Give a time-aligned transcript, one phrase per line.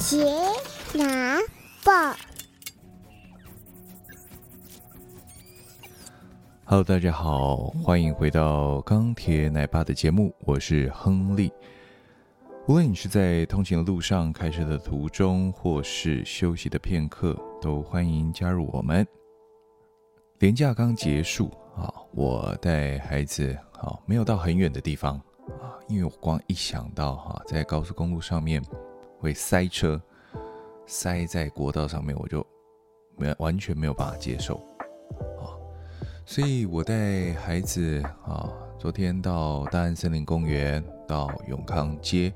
[0.00, 0.24] 杰
[0.94, 1.36] 拿
[1.84, 1.92] 报
[6.64, 11.52] ，Hello，大家好，欢迎回到钢铁奶爸的节目，我是亨利。
[12.66, 19.06] 无论你是在通勤的路上、开车的途中，或是休息的片刻，都欢迎加入我们。
[20.38, 25.16] 连假刚结束啊，我带孩子啊，没有到很远的地方
[25.60, 28.64] 啊，因为我光一想到哈，在高速公路上面
[29.20, 30.00] 会塞车，
[30.86, 32.44] 塞在国道上面，我就
[33.16, 34.56] 没完全没有办法接受
[35.38, 35.54] 啊，
[36.24, 42.32] 所以我带孩子啊，昨天到大安森林公园，到永康街。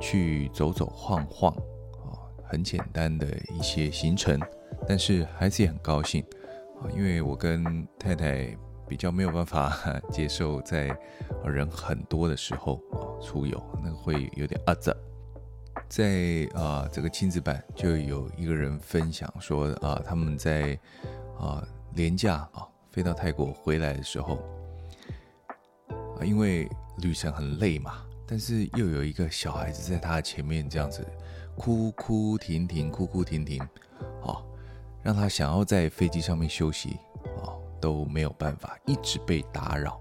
[0.00, 4.40] 去走走晃晃，啊，很简单的一些行程，
[4.88, 6.20] 但是孩子也很高兴，
[6.82, 8.58] 啊，因为我跟太太
[8.88, 9.72] 比较没有办法
[10.10, 10.88] 接受在
[11.44, 14.92] 人很多的时候啊出游，那个会有点阿杂。
[15.88, 20.78] 在啊这个亲子版就有一个人分享说啊他们在
[21.38, 24.42] 啊廉价啊飞到泰国回来的时候，
[25.88, 28.04] 啊因为旅程很累嘛。
[28.26, 31.06] 但是又有一个小孩子在他前面这样子
[31.56, 33.62] 哭哭停停，哭哭停停，
[34.22, 34.42] 哦，
[35.02, 36.96] 让他想要在飞机上面休息，
[37.42, 40.00] 哦，都没有办法，一直被打扰。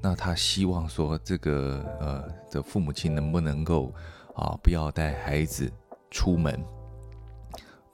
[0.00, 3.92] 那他希望说，这个呃的父母亲能不能够
[4.38, 5.70] 啊，不要带孩子
[6.10, 6.58] 出门，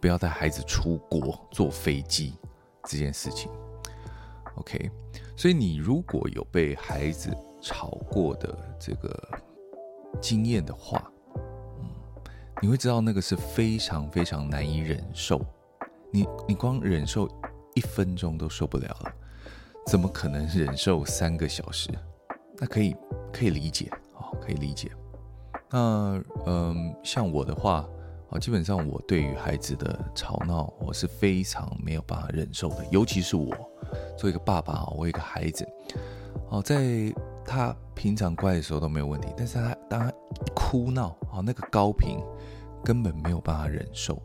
[0.01, 2.35] 不要带孩子出国坐飞机
[2.85, 3.51] 这件事情。
[4.55, 4.91] OK，
[5.37, 9.41] 所以你如果有被孩子吵过的这个。
[10.21, 11.11] 经验的话，
[11.79, 11.91] 嗯，
[12.63, 15.45] 你会知道那个是非常非常难以忍受，
[16.13, 17.29] 你你光忍受
[17.75, 19.13] 一分钟都受不了了，
[19.89, 21.91] 怎么可能忍受三个小时？
[22.59, 22.95] 那可以
[23.33, 23.87] 可以理解
[24.17, 24.89] 啊，可以理解。
[25.71, 27.87] 那嗯，像我的话
[28.31, 33.49] 啊，基本上我对于孩子的吵闹，我是非常没有办法忍受的，尤其是我
[34.17, 35.67] 作为一个爸爸，我一个孩子，
[36.49, 37.13] 哦，在。
[37.47, 42.19] 他平常乖的时候都没有问题，但是他当他一哭闹啊，那个高频
[42.83, 44.19] 根本没有办法忍受。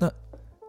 [0.00, 0.10] 那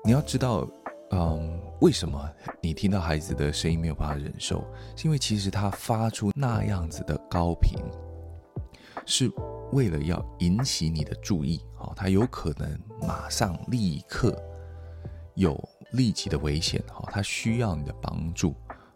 [0.05, 0.63] 你要知道，
[1.09, 2.29] 嗯，为什么
[2.61, 4.63] 你听到孩子的声音没有办法忍受？
[4.95, 7.79] 是因为其实他发出那样子的高频，
[9.05, 9.31] 是
[9.71, 14.35] 为了要引起你的注意啊，他有可能马上立刻
[15.35, 15.57] 有
[15.93, 18.55] 立即的危险哈，他需要你的帮助。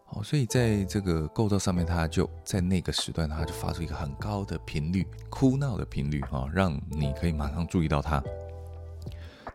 [0.10, 8.24] 哦所以在这个构造上面，它就在那个时段，它就发出一个很高的频率，哭闹的频率啊，让你可以马上注意到它。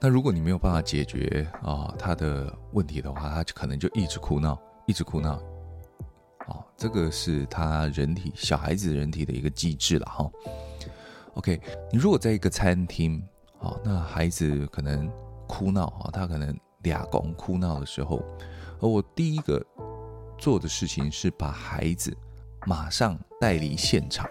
[0.00, 5.40] 那如果你没有办法解决啊他的问题的话，他就可能就一直哭闹，一直哭闹。
[6.50, 10.30] 啊，这个是他人体小孩子人体的一个机制了哈。
[11.34, 11.58] OK，
[11.90, 13.22] 你如果在一个餐厅，
[13.58, 15.10] 啊，那孩子可能
[15.46, 18.22] 哭闹啊，他可能俩公哭闹的时候，
[18.80, 19.64] 而我第一个。
[20.40, 22.16] 做的事情是把孩子
[22.66, 24.26] 马上带离现场。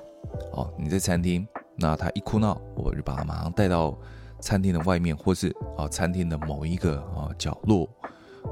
[0.54, 1.48] 哦，你在餐厅，
[1.78, 3.96] 那他一哭闹，我就把他马上带到
[4.40, 7.88] 餐厅的外面，或是啊餐厅的某一个啊角落，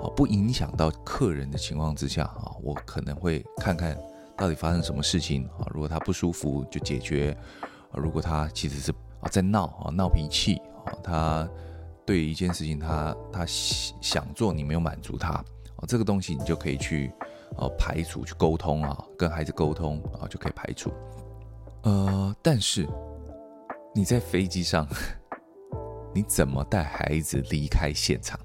[0.02, 3.97] 啊不影响到客人的情况之下啊，我可能会看看
[4.35, 5.68] 到底发生什么事情啊。
[5.72, 7.35] 如果他不舒服就解决，
[7.91, 11.50] 啊如果他其实是啊在闹啊闹脾气啊，他
[12.06, 17.12] 对一件事情他他想做你没有满足他啊，这个东西你就可以去。
[17.56, 20.91] 哦，排除去沟通啊，跟孩子沟通啊，就可以排除。
[21.84, 22.85] 呃，但是
[23.96, 24.85] 你在飞机上，
[26.14, 28.38] 你怎么带孩子离开现场？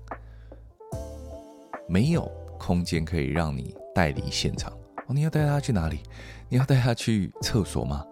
[1.92, 2.26] 没有
[2.58, 4.72] 空间可以让你带离现场。
[5.06, 6.00] 哦，你要带他去哪里？
[6.48, 8.03] 你要带他去厕所吗？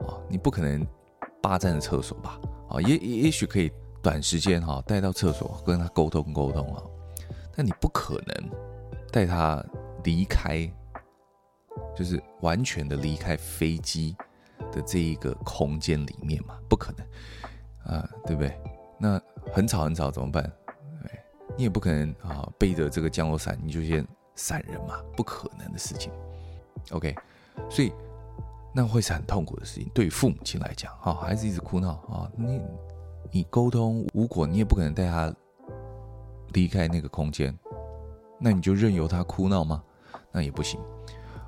[0.00, 0.84] 哦，你不可能
[1.40, 2.40] 霸占着厕所吧？
[2.68, 3.70] 啊，也也也许可以
[4.02, 6.82] 短时间哈带到厕所跟他沟通沟通啊，
[7.54, 8.50] 但你不可能
[9.12, 9.64] 带他。
[10.02, 10.66] 离开，
[11.94, 14.16] 就是完全的离开飞机
[14.72, 18.58] 的这一个空间里面嘛，不可能啊，对不对？
[18.98, 19.20] 那
[19.52, 20.50] 很吵很吵怎么办？
[21.56, 26.12] 你也不可能啊，背着这个降落伞你就先闪人嘛，不可能的事情。
[26.92, 27.14] OK，
[27.68, 27.92] 所以
[28.74, 32.60] 那会是很痛苦的事情，对于父母亲来讲，哈，孩子一直哭闹啊，你
[33.30, 35.34] 你沟通无果，你也不可能带他
[36.52, 37.56] 离开那个空间，
[38.38, 39.82] 那你就任由他哭闹吗？
[40.32, 40.80] 那也不行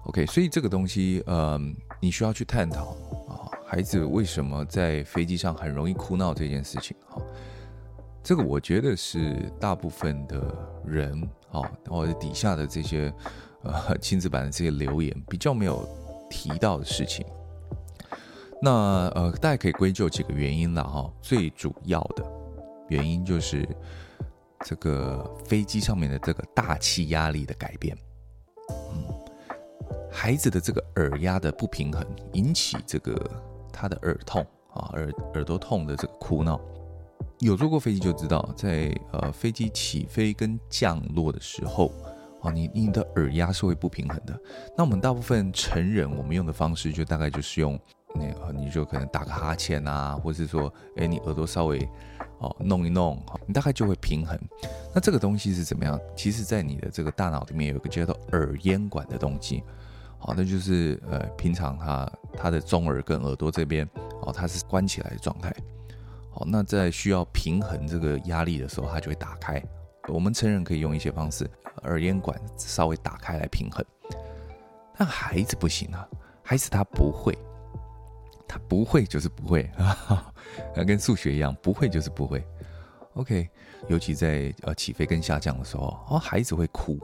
[0.05, 1.59] ，OK，所以这个东西，呃，
[2.01, 2.91] 你需要去探讨
[3.29, 7.17] 啊，孩子为什么在飞机上很容易哭闹这件事情啊，
[8.23, 10.41] 这个我觉得是大部分的
[10.87, 11.21] 人
[11.51, 13.13] 啊，或者底下的这些
[13.63, 15.87] 呃亲子版的这些留言比较没有
[16.31, 17.27] 提到的事情。
[18.61, 22.25] 那呃，大家可以归咎几个原因了哈，最主要的
[22.89, 23.69] 原因就是
[24.61, 27.97] 这个飞机上面的这个大气压力的改变。
[28.71, 29.05] 嗯，
[30.13, 33.29] 孩子的这个耳压的不平衡引起这个
[33.73, 36.61] 他的耳痛啊，耳耳朵痛的这个哭闹。
[37.43, 41.93] 有坐过飞机就知道，在呃飞机起飞跟降落的时候，
[42.41, 44.41] 哦，你你的耳压是会不平衡的。
[44.79, 47.77] 那我们大部分成人，我们用的方式就大概就是用
[48.15, 51.81] 那个，你就可能打个哈欠啊，或是说，哎，你耳朵稍微
[52.39, 54.39] 哦弄一弄，你大概就会平衡。
[54.95, 55.99] 那这个东西是怎么样？
[56.17, 59.65] 其实，在你的这个大脑里面有一个叫做耳咽管的东西，
[60.17, 63.85] 好，那就是呃平常它它的中耳跟耳朵这边
[64.21, 65.53] 哦，它是关起来的状态。
[66.33, 69.63] 好，那在需要平衡这个压力的时候，它就会打开。
[70.09, 71.49] 我们成人可以用一些方式，
[71.83, 73.85] 耳咽管稍微打开来平衡。
[74.97, 76.09] 但孩子不行啊，
[76.43, 77.37] 孩子他不会，
[78.49, 80.33] 他不会就是不会啊，
[80.75, 82.45] 跟数学一样，不会就是不会。
[83.15, 83.49] OK，
[83.89, 86.99] 尤其在呃起飞跟下降的时候，哦，孩子会哭。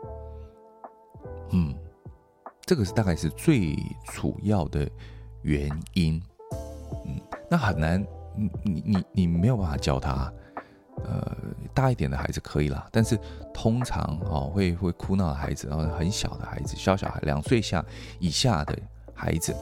[1.50, 1.74] 嗯，
[2.62, 3.76] 这个是大概是最
[4.12, 4.88] 主要的
[5.42, 6.20] 原因。
[7.06, 7.20] 嗯，
[7.50, 8.04] 那很难。
[8.38, 10.32] 你你你你没有办法教他，
[11.04, 11.36] 呃，
[11.74, 13.18] 大一点的孩子可以啦，但是
[13.52, 17.84] 通常哦会会哭闹的孩子，然后很小的孩子，小小孩两岁下
[18.18, 18.78] 以下的
[19.14, 19.54] 孩子，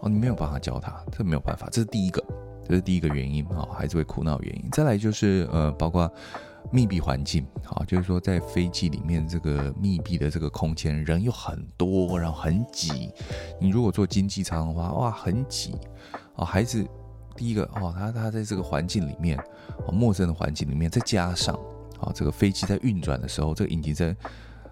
[0.00, 2.22] 哦，你没有办法教他，这没有办法，这是第一个，
[2.68, 4.68] 这是第一个原因哦，孩子会哭闹原因。
[4.72, 6.10] 再来就是呃，包括
[6.70, 13.10] 密闭环境，好，就是说在飞机里面这个密闭的这个空间，人又很多，然后很挤。
[13.60, 15.74] 你如果坐经济舱的话，哇，很挤
[16.36, 16.86] 哦，孩子。
[17.36, 19.38] 第一个哦，他他在这个环境里面，
[19.86, 21.54] 哦，陌生的环境里面，再加上
[22.00, 24.16] 啊，这个飞机在运转的时候，这个引擎声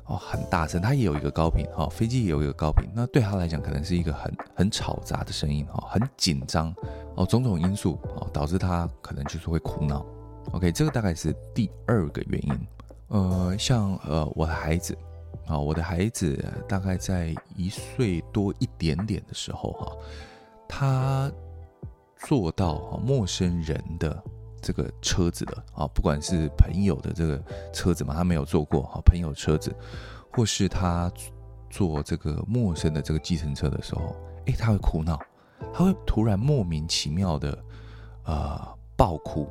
[0.05, 6.75] 哦很大声，它也有一个高频，哈，飞机也有一个高频，那对他来讲可能是一个很很吵杂的声音，哈，很紧张，
[7.17, 10.05] 哦，种种因素哦导致他可能就是会哭闹。
[10.53, 12.67] OK，这个大概是第二个原因。
[13.08, 14.97] 呃，像呃我的孩子
[15.47, 19.93] 啊，我的孩子大概在一岁多一点点的时候，哈，
[20.69, 21.32] 他。
[22.27, 24.23] 坐到陌生人的
[24.61, 27.43] 这个车子的啊，不管是朋友的这个
[27.73, 29.75] 车子嘛，他没有坐过哈，朋友车子，
[30.33, 31.11] 或是他
[31.69, 34.15] 坐这个陌生的这个计程车的时候，
[34.47, 35.19] 诶，他会哭闹，
[35.73, 37.59] 他会突然莫名其妙的
[38.25, 39.49] 呃爆哭。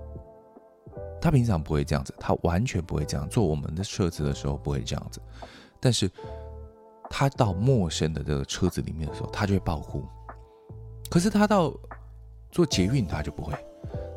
[1.21, 5.21] 他平常不会这样子，他完全不会这样，坐我们的车子的时候不会这样子，
[5.79, 6.09] 但是
[7.09, 10.03] 他到陌生的这个车子里面的时候，他就会爆哭。
[11.09, 11.71] 可是他到
[12.51, 13.53] 坐捷运他就不会，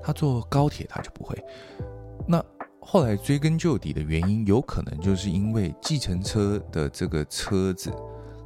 [0.02, 1.36] 他坐高铁他就不会。
[2.26, 2.44] 那
[2.80, 7.90] 后来追根究底的原因，有可能就是因为计程车的这个车子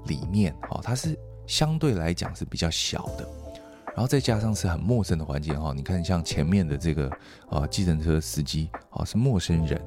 [0.07, 3.29] 里面，哦，它是相对来讲是比较小的，
[3.87, 7.11] 然后再加上是很陌生的环境，哈，你看像前面的这个
[7.51, 9.81] 呃计程车司机，哦，是陌生人，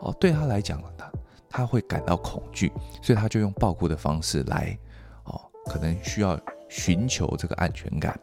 [0.00, 1.12] 哦，对他来讲，他
[1.48, 4.76] 他会感到恐惧，所以他就用爆哭的方式来，
[5.24, 6.36] 哦，可能需要
[6.68, 8.18] 寻求这个安全感。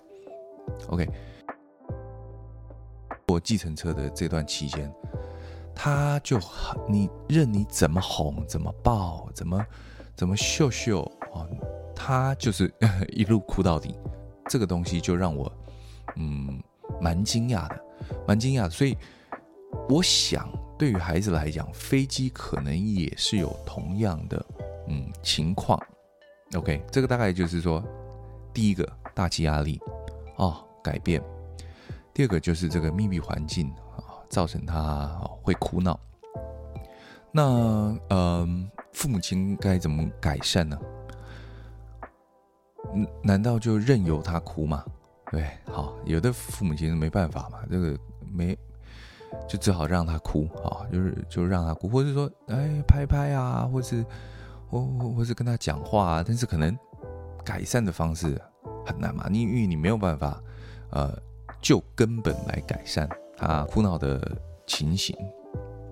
[0.89, 1.07] OK，
[3.27, 4.93] 坐计程车的这段期间，
[5.73, 9.65] 他就很你任你怎么哄、怎么抱、怎么
[10.15, 11.01] 怎么秀秀
[11.33, 11.47] 哦，
[11.95, 12.73] 他就是
[13.09, 13.95] 一路哭到底。
[14.49, 15.49] 这个东西就让我
[16.17, 16.61] 嗯
[16.99, 17.81] 蛮惊讶的，
[18.27, 18.69] 蛮惊讶。
[18.69, 18.97] 所以
[19.87, 24.45] 我想，对于孩子来讲，飞机可能也是有同样的
[24.89, 25.81] 嗯情况。
[26.55, 27.81] OK，这个大概就是说，
[28.53, 29.79] 第一个大气压力。
[30.41, 31.23] 哦，改变。
[32.13, 35.07] 第二个就是这个密闭环境啊，造成他
[35.43, 35.97] 会哭闹。
[37.31, 38.47] 那嗯、呃，
[38.91, 40.77] 父母亲该怎么改善呢？
[43.23, 44.83] 难道就任由他哭吗？
[45.31, 48.57] 对，好，有的父母亲没办法嘛，这个没，
[49.47, 54.03] 就只好让他哭啊，就是就让他哭，或者说哎拍拍啊，或是
[54.69, 54.81] 或
[55.15, 56.75] 或是跟他讲话啊，但是可能
[57.45, 58.41] 改善的方式。
[58.85, 60.41] 很难嘛，你因为你没有办法，
[60.91, 61.17] 呃，
[61.61, 65.15] 就根本来改善他哭闹的情形。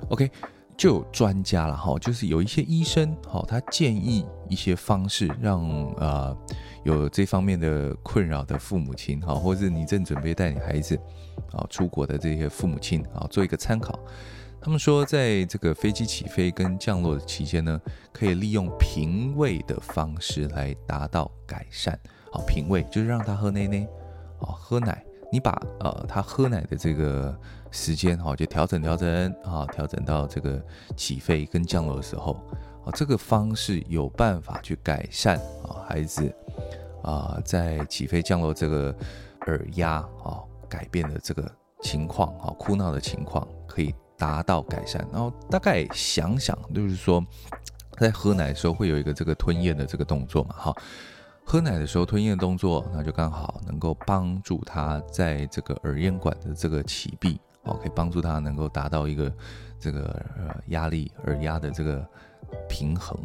[0.10, 0.29] OK，
[0.77, 5.62] 就有专家了哈，就是有一些医生哈，他建议一些方式让
[5.98, 6.36] 呃
[6.84, 10.96] 有这方面的困扰的父母亲哈，或者是你正准备带你孩子
[11.51, 14.00] 啊出国的这些父母亲啊，做一个参考。
[14.62, 17.79] 他们说，在这个飞机起飞跟降落的期间呢，
[18.12, 21.98] 可以利用平位的方式来达到改善。
[22.31, 23.88] 好，品味就是让他喝奶奶，
[24.39, 25.03] 好喝奶。
[25.31, 27.38] 你把呃他喝奶的这个
[27.69, 30.59] 时间哈，就调整调整啊，调整到这个
[30.95, 32.33] 起飞跟降落的时候，
[32.83, 36.33] 啊，这个方式有办法去改善啊孩子
[37.03, 38.95] 啊在起飞降落这个
[39.41, 41.48] 耳压啊改变的这个
[41.83, 45.07] 情况哈，哭闹的情况可以达到改善。
[45.12, 47.24] 然后大概想想，就是说，
[48.00, 50.75] 在喝奶的时候会有一个这个吞咽的这个动作嘛，哈，
[51.51, 59.33] 喝奶的时候吞咽的动作，那就刚好能够帮助他在这个耳咽管的这个启闭，哦，可以帮助他能够达到一个
[59.79, 62.07] 这个呃压力耳压的这个
[62.69, 63.17] 平衡，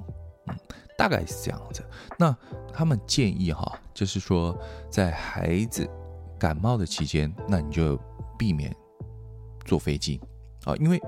[0.46, 0.56] 嗯，
[0.96, 1.84] 大概是这样子。
[2.18, 2.34] 那
[2.72, 5.86] 他们建议哈，就是说在孩子
[6.38, 8.00] 感冒的期间，那你就
[8.38, 8.74] 避免
[9.66, 10.18] 坐飞机
[10.64, 10.98] 啊，因为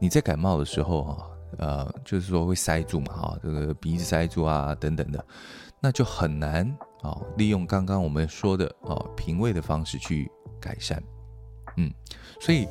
[0.00, 5.24] 你在感冒的时候哈，呃，就是说会塞住嘛，哈，这个鼻子塞住啊等等的，
[5.80, 6.66] 那就很难
[7.02, 10.30] 啊，利用刚刚我们说的啊平胃的方式去
[10.60, 11.02] 改善，
[11.76, 11.92] 嗯，
[12.40, 12.66] 所以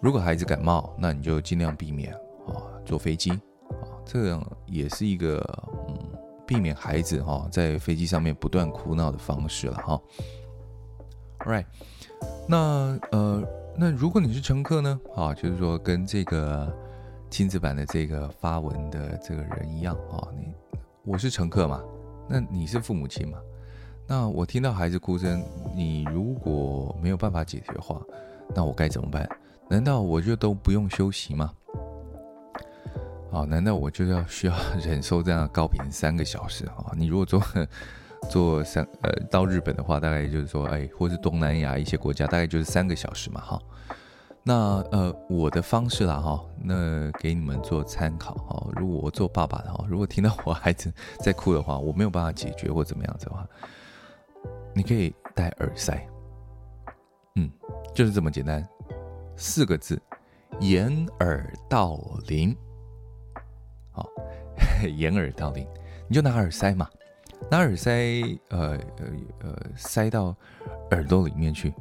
[0.00, 2.12] 如果孩子感冒，那你就尽量避免
[2.46, 5.38] 啊坐飞机啊，这样也是一个
[5.88, 5.96] 嗯
[6.46, 10.00] 避免孩子哈在飞机上面不断哭闹的方式了哈。
[11.40, 11.66] Right，
[12.48, 13.42] 那呃，
[13.76, 15.00] 那如果你是乘客呢？
[15.14, 16.74] 啊，就是说跟这个
[17.30, 20.52] 亲子版的这个发文的这个人一样啊，你
[21.04, 21.82] 我是乘客嘛，
[22.28, 23.38] 那你是父母亲嘛？
[24.06, 25.42] 那我听到孩子哭声，
[25.74, 28.00] 你如果没有办法解决的话，
[28.54, 29.28] 那我该怎么办？
[29.68, 31.52] 难道我就都不用休息吗？
[33.32, 36.92] 啊，难道我就要需要忍受这样的高频三个小时啊？
[36.96, 37.42] 你如果做。
[38.28, 43.62] 坐三呃到日本的话，大概就是说，哎，或是东南亚一些国家，大概就是三个小时嘛，哈。
[44.42, 48.66] 那呃我的方式啦，哈，那给你们做参考哈。
[48.76, 53.46] 如果我做爸爸的哈，如果听到我孩子在哭的话，我没有办法解决或怎么样子的话，
[54.74, 56.08] 你可以戴耳塞，
[57.34, 57.50] 嗯，
[57.94, 58.66] 就是这么简单，
[59.36, 60.00] 四个字，
[60.60, 62.56] 掩耳盗铃，
[63.92, 64.08] 好，
[64.96, 65.66] 掩耳盗铃，
[66.08, 66.88] 你就拿耳塞嘛。
[67.50, 67.92] 拿耳塞，
[68.48, 69.06] 呃呃
[69.40, 70.34] 呃，塞到
[70.90, 71.72] 耳朵里面去，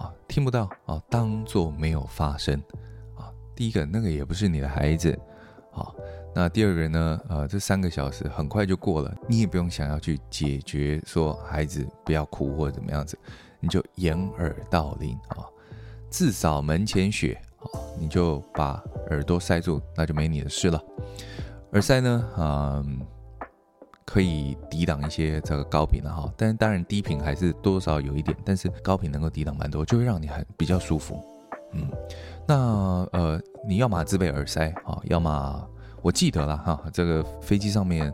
[0.00, 2.58] 啊，听不到啊，当做没有发生，
[3.14, 5.12] 啊，第一个那个也不是你的孩子，
[5.74, 5.92] 啊，
[6.34, 13.18] 那第二个呢，呃，这三个小时很快就过了，你也不用想要去解决说孩子不要哭或者怎么样子，
[13.60, 15.44] 你就掩耳盗铃啊，
[16.08, 20.82] 自扫门前雪啊，你就把耳朵塞住，那就没你的事了。
[21.72, 22.82] 耳塞呢，啊。
[24.12, 31.22] 可以抵挡一些这个高频的哈，但当然低频还是多少有一点，但是高频能够抵挡蛮多，就会让你很比较舒服。
[31.72, 31.88] 嗯，
[32.44, 32.56] 那
[33.12, 35.64] 呃，你要么自备耳塞啊，要么
[36.02, 38.12] 我记得了哈，这个飞机上面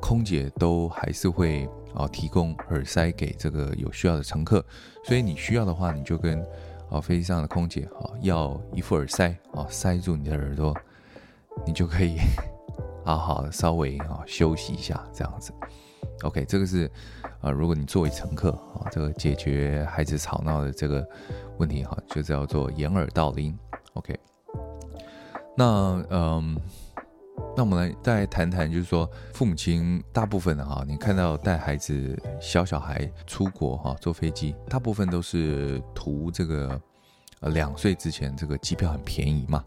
[0.00, 4.64] 空姐都还是会啊提供耳塞给这个有需要的乘客，
[5.04, 6.42] 所以你需要的话，你就跟
[6.88, 10.74] 啊飞机上的空姐啊要一副耳塞啊塞住你的耳朵，
[11.66, 12.16] 你就可以。
[13.04, 15.52] 好好，稍微啊休息一下，这样子。
[16.22, 16.90] OK，这个是
[17.40, 21.06] 啊，如果你作为乘客啊，这个解决孩子吵闹的这个
[21.58, 23.56] 问题哈，就叫做掩耳盗铃。
[23.92, 24.18] OK，
[25.56, 26.58] 那嗯，
[27.54, 36.80] 那我们来再谈谈，就是说父母亲大部分的哈，你看到带孩子小小孩出国哈，坐飞机，大部分都是图这个
[37.40, 39.62] 呃两岁之前这个机票很便宜嘛。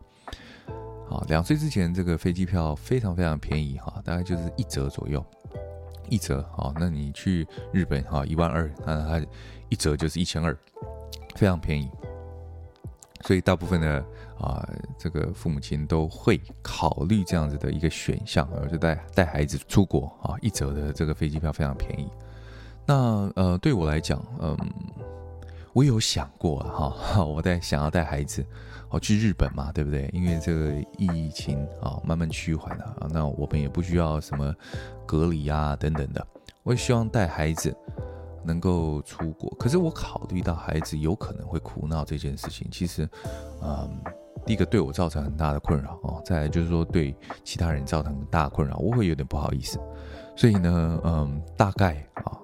[1.09, 5.23] 啊，两岁之前这个飞机票非常非常便宜哈，大概就是一折左右，
[6.09, 6.73] 一折啊。
[6.77, 9.25] 那你去日本哈，一万二，那它
[9.69, 10.55] 一折就是一千二，
[11.35, 11.89] 非常便宜。
[13.21, 14.05] 所以大部分的
[14.39, 22.07] 啊，这个父母亲都会考虑这样子的一个选项，就带带孩子出国啊，一折的这个飞机票非常便宜。
[22.85, 24.55] 那呃，对我来讲，嗯，
[25.77, 28.43] 我有想过哈， 我在想要带孩子。
[28.89, 30.09] 哦，去日本嘛，对不对？
[30.11, 34.51] 因为这个疫情啊慢慢趋缓了啊，那我们也不需要什么
[35.05, 36.27] 隔离啊等等的。
[36.63, 37.75] 我也希望带孩子
[38.43, 43.07] 能够出国，可是我考虑到孩子有可能会哭闹这件事情，其实，
[43.61, 44.01] 嗯，
[44.47, 49.77] 第一个对我造成很大的困扰哦，再来就是说对其他人造成很大困扰，我会有点不好意思。
[50.35, 52.39] 所以呢，嗯，大概啊，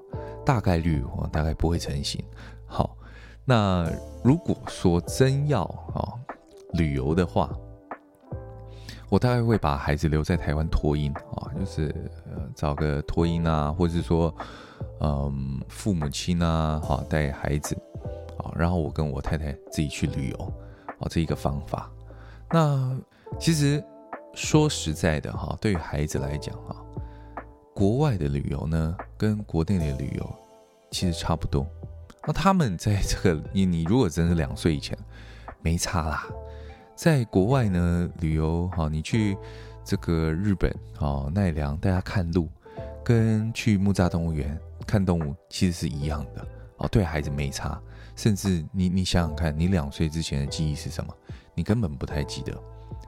[0.45, 2.21] 大概率我大概不会成型。
[2.65, 2.97] 好，
[3.45, 3.89] 那
[4.23, 6.13] 如果说真要啊。
[6.73, 7.55] 旅游的话，
[9.07, 11.93] 我大概会把孩子留在台湾托婴啊，就是
[12.25, 14.35] 呃找个托婴啊，或者是说
[14.99, 17.77] 嗯父母亲啊，哈带孩子
[18.39, 20.53] 啊，然后我跟我太太自己去旅游
[20.99, 21.87] 啊，这一个方法。
[22.49, 22.99] 那
[23.39, 23.79] 其实
[24.33, 26.75] 说实在的哈，对于孩子来讲哈，
[27.75, 30.35] 国外的旅游呢跟国内的旅游
[30.89, 31.63] 其实差不多。
[32.25, 34.97] 那他们在这个你你如果真是两岁以前
[35.61, 36.27] 没差啦。
[36.95, 39.37] 在国外呢，旅游哈，你去
[39.83, 42.47] 这个日本哦奈良，带他看鹿，
[43.03, 47.81] 跟去木栅动物园看动物其实是一样的哦，对孩子没差。
[48.15, 51.11] 甚至你你想想看，你两岁之前的记忆是什么？
[51.55, 52.53] 你根本不太记得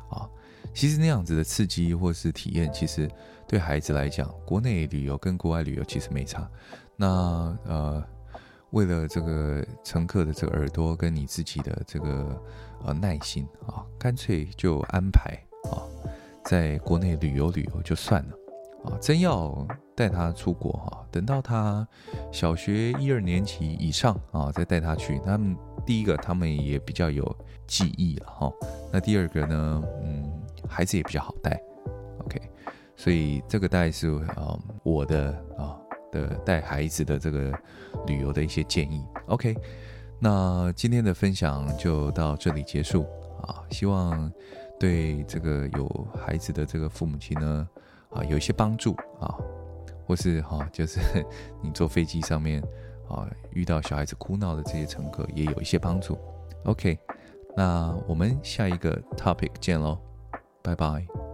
[0.09, 0.27] 啊。
[0.73, 3.09] 其实那样子的刺激或是体验，其实
[3.47, 6.49] 对孩子来讲，国内旅游跟国外旅游其实没差。
[6.97, 8.03] 那呃，
[8.75, 12.41] 为了这个乘客的这个耳朵跟你自己的这个
[12.83, 15.31] 呃耐心啊，干脆就安排
[15.71, 15.79] 啊，
[16.43, 18.35] 在国内旅游旅游就算了。
[18.83, 19.65] 啊，真要
[19.95, 21.87] 带他出国哈，等到他
[22.31, 25.19] 小学一二年级以上啊，再带他去。
[25.25, 25.55] 他们
[25.85, 28.51] 第一个，他们也比较有记忆了哈。
[28.91, 30.29] 那第二个呢，嗯，
[30.67, 31.59] 孩子也比较好带。
[32.25, 32.39] OK，
[32.95, 35.79] 所以这个大概是啊我的啊
[36.15, 37.51] 的带孩子的这个
[38.07, 39.03] 旅游的一些建议。
[39.27, 39.55] OK，
[40.19, 43.05] 那今天的分享就到这里结束
[43.41, 43.61] 啊。
[43.69, 44.31] 希望
[44.79, 47.67] 对这个有孩子的这个父母亲呢。
[48.11, 49.35] 啊，有一些帮助啊，
[50.07, 51.01] 或是哈、就是
[51.61, 52.63] 你坐飞机上面
[53.09, 56.17] 啊，遇到小孩子哭闹的这些乘客，也有一些帮助。
[56.63, 56.97] OK，
[57.57, 59.97] 那我们下一个 topic 见喽，
[60.63, 61.24] 拜拜。